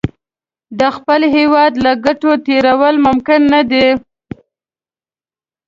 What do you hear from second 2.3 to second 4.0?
تېرول ممکن نه دي.